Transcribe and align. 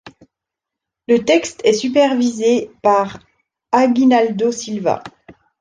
Le 1.07 1.23
texte 1.23 1.61
est 1.63 1.73
supervisé 1.73 2.71
par 2.81 3.19
Aguinaldo 3.71 4.51
Silva. 4.51 5.03